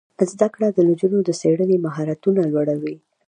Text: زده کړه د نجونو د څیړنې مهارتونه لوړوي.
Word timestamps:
زده 0.31 0.47
کړه 0.53 0.67
د 0.71 0.79
نجونو 0.89 1.19
د 1.23 1.29
څیړنې 1.39 1.77
مهارتونه 1.85 2.41
لوړوي. 2.51 2.95